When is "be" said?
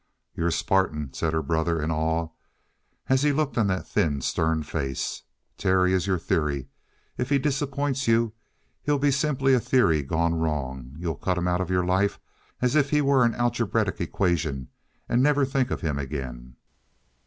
8.97-9.11